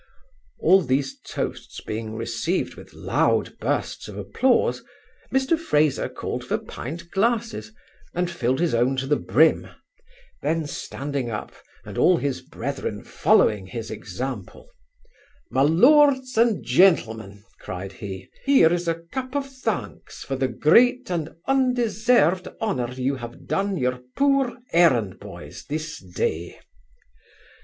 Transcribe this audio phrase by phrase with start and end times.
[0.59, 4.83] All these toasts being received with loud bursts of applause,
[5.31, 7.71] Mr Fraser called for pint glasses,
[8.15, 9.67] and filled his own to the brim:
[10.41, 11.51] then standing up,
[11.85, 14.67] and all his brethren following his example,
[15.51, 21.11] 'Ma lords and gentlemen (cried he), here is a cup of thanks for the great
[21.11, 26.59] and undeserved honour you have done your poor errand boys this day.